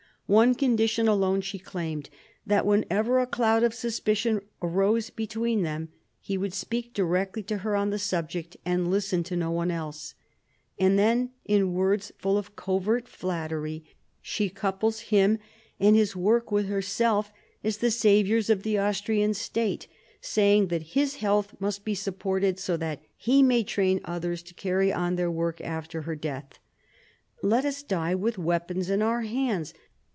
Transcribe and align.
One 0.27 0.55
condition 0.55 1.09
alone 1.09 1.41
she 1.41 1.59
claimed, 1.59 2.09
that, 2.47 2.65
whenever 2.65 3.19
a 3.19 3.27
cloud 3.27 3.63
of 3.63 3.73
suspicion 3.73 4.39
rose 4.61 5.09
between 5.09 5.63
them, 5.63 5.89
he 6.21 6.37
would 6.37 6.53
speak 6.53 6.93
direct 6.93 7.45
to 7.47 7.57
her 7.57 7.75
on 7.75 7.89
the 7.89 7.99
subject, 7.99 8.55
and 8.65 8.89
listen 8.89 9.23
to 9.25 9.35
no 9.35 9.51
one 9.51 9.69
else. 9.71 10.13
And 10.79 10.97
then, 10.97 11.31
in 11.43 11.73
words 11.73 12.13
full 12.17 12.37
of 12.37 12.55
covert 12.55 13.09
flattery, 13.09 13.83
she 14.21 14.47
couples 14.47 15.01
him 15.01 15.37
and 15.81 15.97
his 15.97 16.15
work 16.15 16.49
with 16.49 16.67
herself, 16.69 17.33
as 17.61 17.79
the 17.79 17.91
saviours 17.91 18.49
of 18.49 18.63
the 18.63 18.77
Austrian 18.77 19.33
State, 19.33 19.87
saying 20.21 20.67
that 20.67 20.93
his 20.95 21.15
health 21.15 21.57
must 21.59 21.83
be 21.83 21.93
supported 21.93 22.57
so 22.57 22.77
that 22.77 23.01
he 23.17 23.43
may 23.43 23.63
train 23.65 23.99
others 24.05 24.41
to 24.43 24.53
carry 24.53 24.93
on 24.93 25.17
their 25.17 25.29
work 25.29 25.59
after 25.59 26.03
her 26.03 26.15
death. 26.15 26.57
"Let 27.43 27.65
us 27.65 27.83
die 27.83 28.15
with 28.15 28.37
weapons 28.37 28.89
in 28.89 29.01
our 29.01 29.23
hands. 29.23 29.73